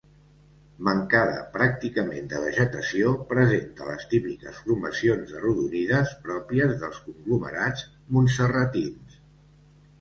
[0.85, 9.25] Mancada pràcticament de vegetació, presenta les típiques formacions arrodonides pròpies dels conglomerats montserratins.